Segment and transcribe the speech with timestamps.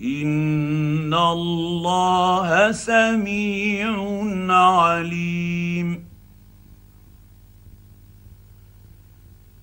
[0.00, 3.96] ان الله سميع
[4.52, 6.05] عليم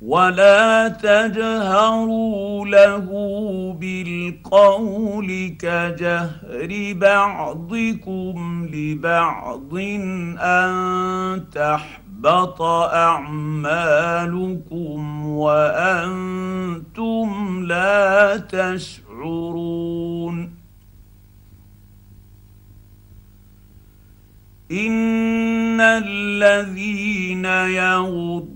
[0.00, 3.06] ولا تجهروا له
[3.80, 9.74] بالقول كجهر بعضكم لبعض
[10.40, 14.06] ان تحبط اعمالكم
[15.26, 16.76] وأنتم
[17.66, 19.76] لا تشعرون
[24.70, 28.55] ان الذين يغضون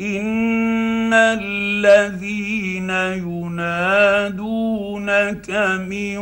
[0.00, 2.90] ان الذين
[3.24, 4.40] ينادونك
[5.88, 6.18] من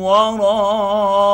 [0.00, 1.28] وراء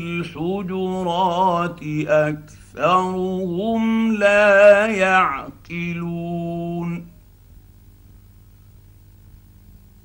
[0.00, 3.82] الحجرات اكثرهم
[4.12, 6.34] لا يعقلون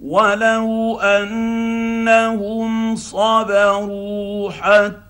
[0.03, 5.08] ولو انهم صبروا حتى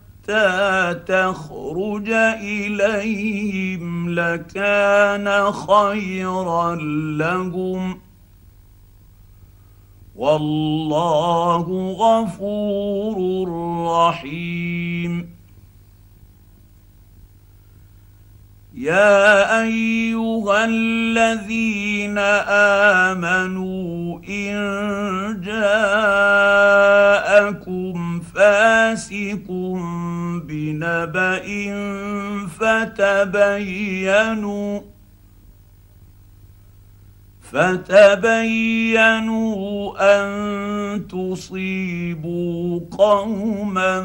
[1.08, 2.10] تخرج
[2.42, 6.76] إليهم لكان خيرا
[7.18, 8.00] لهم.
[10.16, 13.48] والله غفور
[13.88, 15.40] رحيم.
[18.80, 22.18] يا أيها الذين
[23.08, 24.56] آمنوا إن
[25.46, 26.20] جاءكم
[28.20, 29.48] فاسق
[30.50, 31.46] بنبأ
[32.60, 34.20] فتبينوا
[37.52, 38.96] فتبينوا
[40.00, 44.00] أن تصيبوا قوما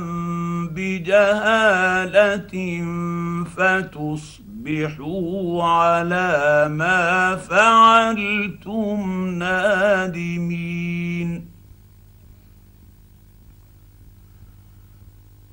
[0.73, 2.55] بجهالة
[3.57, 5.15] فتصبحوا
[5.65, 10.45] على ما فعلتم نادمين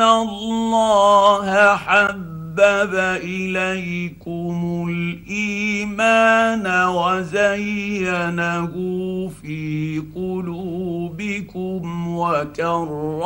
[0.00, 8.72] الله حبب إليكم الإيمان وزينه
[9.42, 11.82] في قلوبكم
[12.16, 13.24] وكره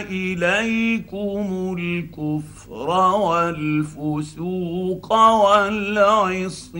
[0.00, 2.88] إليكم الكفر
[3.20, 5.12] والفسوق
[5.44, 6.72] والعصيان.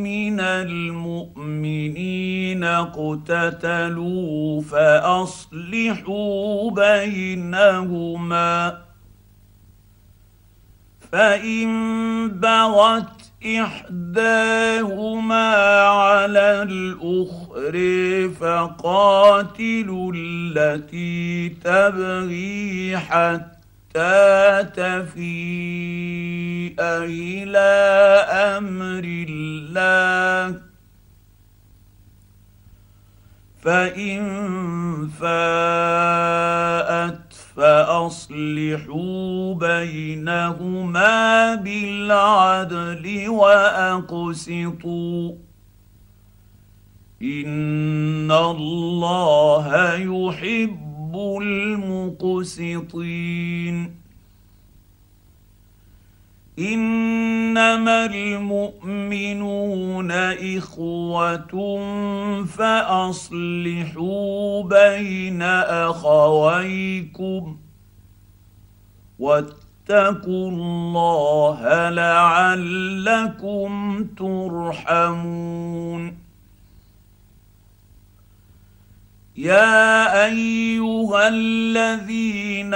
[0.04, 2.33] من المؤمنين
[2.64, 8.78] اقتتلوا فأصلحوا بينهما.
[11.12, 15.56] فإن بغت إحداهما
[15.86, 17.74] على الآخر
[18.40, 27.70] فقاتلوا التي تبغي حتى تفيء إلى
[28.58, 30.73] أمر الله.
[33.64, 34.20] فإن
[35.20, 45.32] فاءت فأصلحوا بينهما بالعدل وأقسطوا.
[47.22, 52.94] إن الله يحب المقسطين.
[56.60, 60.12] إنما المؤمنون
[60.58, 61.80] إخوة
[62.58, 65.42] فأصلحوا بين
[65.92, 67.58] أخويكم
[69.20, 76.04] واتقوا الله لعلكم ترحمون.
[79.38, 82.74] يا أيها الذين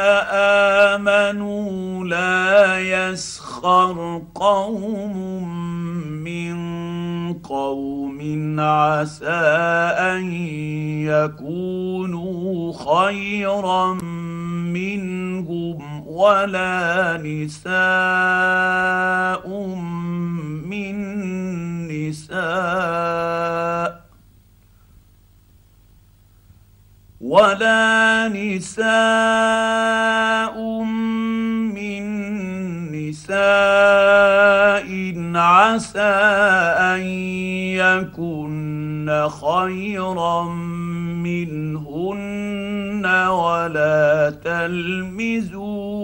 [0.98, 3.47] آمنوا لا يسخر
[4.36, 5.48] قوم
[6.24, 6.58] من
[7.34, 8.20] قوم
[8.60, 9.48] عسى
[10.00, 10.32] أن
[11.04, 13.94] يكونوا خيرا
[14.74, 17.78] منهم ولا نساء
[20.66, 20.98] من
[21.88, 23.28] نساء
[27.22, 28.88] ولا نساء
[31.74, 32.17] من
[33.10, 34.88] نساء
[35.36, 36.16] عسى
[36.92, 37.02] أن
[37.80, 40.44] يكن خيرا
[41.24, 45.98] منهن ولا تلمزوا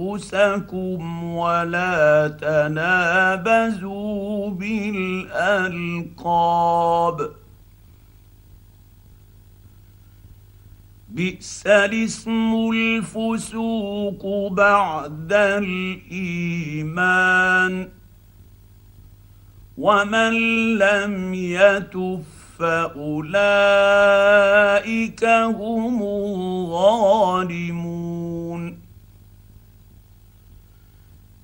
[0.00, 3.90] أنفسكم ولا تنابزوا
[4.50, 5.90] بالألقاب
[11.20, 15.32] بئس الاسم الفسوق بعد
[16.12, 17.74] الإيمان
[19.78, 20.32] ومن
[20.78, 22.24] لم يتف
[22.58, 23.24] فأولئك
[25.24, 27.90] هم الظالمون.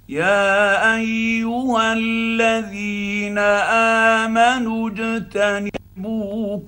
[0.08, 3.38] يا أيها الذين
[4.18, 5.85] آمنوا اجتنبوا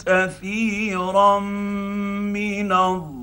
[0.07, 3.19] كثيرا من الظن.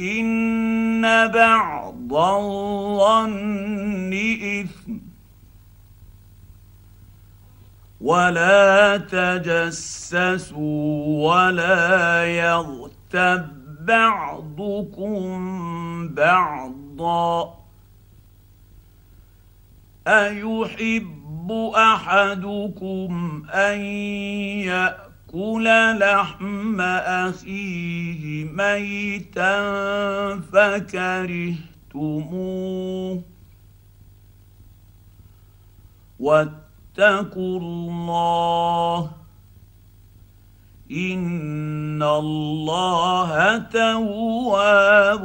[0.00, 4.12] إن بعض الظن
[4.60, 4.92] إثم.
[8.00, 10.56] ولا تجسسوا
[11.28, 13.48] ولا يغتب
[13.80, 15.38] بعضكم
[16.08, 17.67] بعضا.
[20.08, 21.18] أيحب
[21.48, 23.80] يحب أحدكم أن
[24.68, 29.60] يأكل لحم أخيه ميتا
[30.52, 31.62] فكرهتموه؟
[36.20, 39.10] واتقوا الله
[40.90, 45.24] إن الله تواب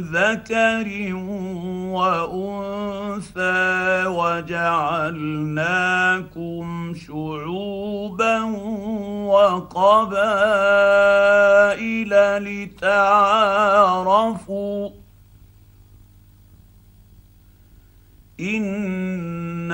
[0.00, 1.14] ذكر
[1.92, 3.62] وأنثى
[4.06, 5.34] وجعلناكم
[6.94, 8.42] شعوبا
[9.34, 10.24] وقبائل
[12.44, 13.64] لتعارفوا
[18.40, 19.72] إن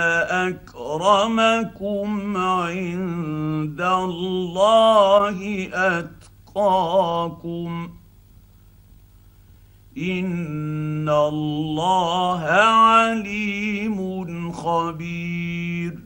[0.91, 7.91] أكرمكم عند الله أتقاكم.
[9.99, 15.99] إن الله عليم خبير.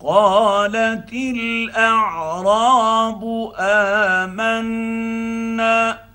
[0.00, 3.22] قالت الأعراب
[3.58, 6.05] آمنا.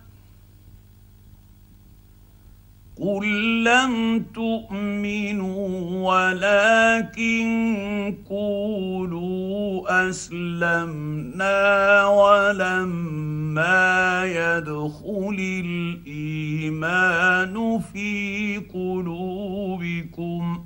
[3.00, 5.70] قل لم تؤمنوا
[6.12, 7.48] ولكن
[8.30, 13.82] قولوا اسلمنا ولما
[14.26, 17.56] يدخل الايمان
[17.94, 20.62] في قلوبكم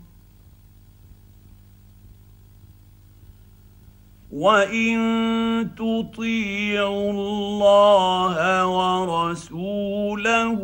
[4.35, 10.59] وان تطيعوا الله ورسوله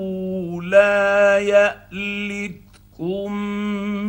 [0.71, 3.31] لا يألتكم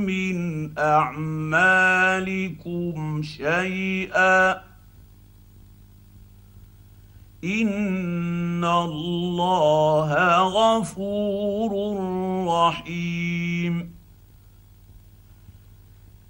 [0.06, 4.52] من أعمالكم شيئا.
[7.44, 11.96] إن الله غفور
[12.48, 13.92] رحيم.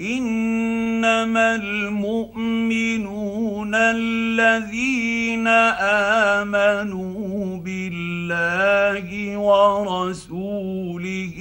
[0.01, 5.47] إنما المؤمنون الذين
[6.39, 8.12] آمنوا بالله
[9.93, 11.39] ورسوله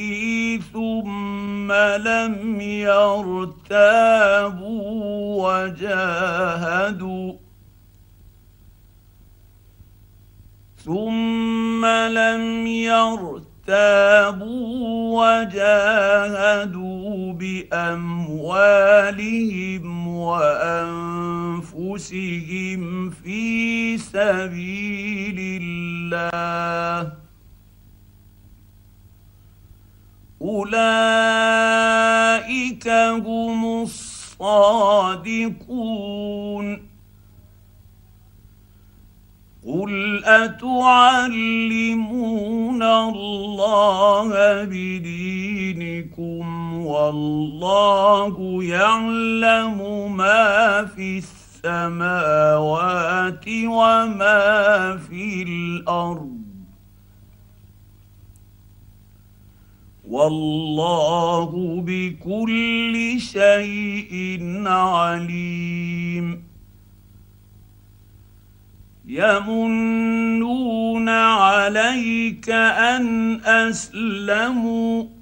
[0.73, 1.71] ثم
[2.07, 4.11] لم يرتابوا
[5.43, 7.33] وجاهدوا
[10.85, 18.67] ثم لم يرتابوا تابوا وجاهدوا بأموالهم
[20.07, 21.20] وأنفسهم
[23.09, 27.13] في سبيل الله.
[30.41, 30.87] أولئك
[32.87, 35.11] هم الصادقون.
[39.67, 41.81] قل أتعلمون
[42.83, 44.29] الله
[44.65, 46.41] بدينكم
[46.85, 49.77] والله يعلم
[50.17, 51.17] ما في
[51.65, 56.41] السماوات وما في الأرض.
[60.07, 66.43] والله بكل شيء عليم.
[69.05, 75.20] يمنون عليك أن أسلموا.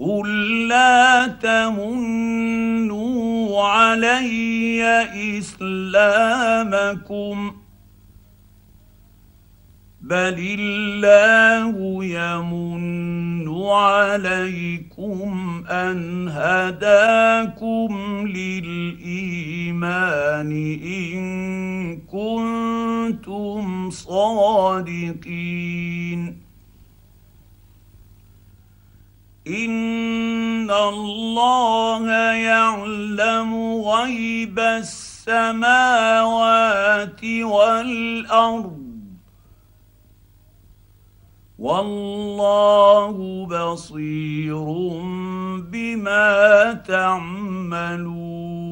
[0.00, 3.10] قل لا تمنوا
[3.62, 4.82] علي
[5.38, 7.52] اسلامكم
[10.00, 19.72] بل الله يمن عليكم ان هداكم للايمان
[20.84, 21.20] ان
[21.96, 25.30] كنتم صادقين
[29.50, 36.04] ان الله يعلم غيب السماوات
[37.24, 38.80] والارض
[41.58, 44.64] والله بصير
[45.72, 48.69] بما تعملون